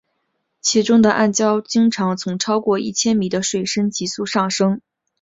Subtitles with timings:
[0.61, 4.81] 其中的暗礁经常从超过一千米的水深急速上升。